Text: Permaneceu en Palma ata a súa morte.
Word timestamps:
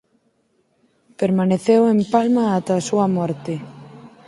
Permaneceu 1.19 1.81
en 1.93 1.99
Palma 2.13 2.43
ata 2.57 2.73
a 2.77 2.85
súa 2.87 3.07
morte. 3.17 3.53